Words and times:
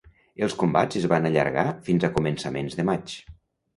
Els 0.45 0.55
combats 0.61 0.97
es 1.01 1.05
van 1.11 1.29
allargar 1.29 1.67
fins 1.91 2.07
a 2.09 2.13
començaments 2.17 2.79
de 2.81 2.87
maig. 2.93 3.19